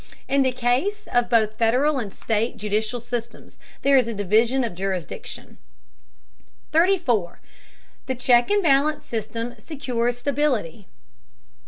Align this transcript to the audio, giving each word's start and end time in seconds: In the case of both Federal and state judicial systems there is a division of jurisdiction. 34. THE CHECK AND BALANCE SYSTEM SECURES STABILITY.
In 0.27 0.41
the 0.41 0.51
case 0.51 1.07
of 1.13 1.29
both 1.29 1.59
Federal 1.59 1.99
and 1.99 2.11
state 2.11 2.57
judicial 2.57 2.99
systems 2.99 3.59
there 3.83 3.95
is 3.97 4.07
a 4.07 4.15
division 4.15 4.63
of 4.63 4.73
jurisdiction. 4.73 5.59
34. 6.71 7.39
THE 8.07 8.15
CHECK 8.15 8.49
AND 8.49 8.63
BALANCE 8.63 9.05
SYSTEM 9.05 9.53
SECURES 9.59 10.17
STABILITY. 10.17 10.87